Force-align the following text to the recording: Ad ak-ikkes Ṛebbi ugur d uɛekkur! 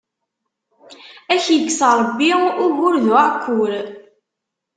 Ad 1.33 1.39
ak-ikkes 1.41 1.79
Ṛebbi 1.99 2.31
ugur 2.65 2.95
d 3.03 3.05
uɛekkur! 3.11 3.71